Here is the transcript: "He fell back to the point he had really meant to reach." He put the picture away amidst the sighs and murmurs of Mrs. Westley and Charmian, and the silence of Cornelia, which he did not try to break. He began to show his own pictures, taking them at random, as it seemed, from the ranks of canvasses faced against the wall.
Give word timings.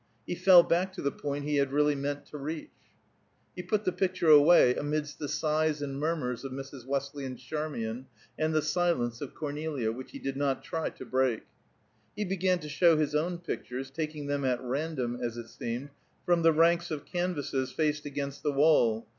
"He 0.25 0.33
fell 0.33 0.63
back 0.63 0.91
to 0.93 1.01
the 1.03 1.11
point 1.11 1.45
he 1.45 1.57
had 1.57 1.71
really 1.71 1.93
meant 1.93 2.25
to 2.25 2.39
reach." 2.39 2.71
He 3.55 3.61
put 3.61 3.85
the 3.85 3.91
picture 3.91 4.29
away 4.29 4.73
amidst 4.73 5.19
the 5.19 5.27
sighs 5.27 5.79
and 5.79 5.95
murmurs 5.99 6.43
of 6.43 6.51
Mrs. 6.51 6.87
Westley 6.87 7.23
and 7.23 7.37
Charmian, 7.37 8.07
and 8.35 8.51
the 8.51 8.63
silence 8.63 9.21
of 9.21 9.35
Cornelia, 9.35 9.91
which 9.91 10.09
he 10.09 10.17
did 10.17 10.35
not 10.37 10.63
try 10.63 10.89
to 10.89 11.05
break. 11.05 11.43
He 12.15 12.25
began 12.25 12.57
to 12.61 12.67
show 12.67 12.97
his 12.97 13.13
own 13.13 13.37
pictures, 13.37 13.91
taking 13.91 14.25
them 14.25 14.43
at 14.43 14.59
random, 14.63 15.19
as 15.21 15.37
it 15.37 15.49
seemed, 15.49 15.91
from 16.25 16.41
the 16.41 16.51
ranks 16.51 16.89
of 16.89 17.05
canvasses 17.05 17.71
faced 17.71 18.07
against 18.07 18.41
the 18.41 18.51
wall. 18.51 19.07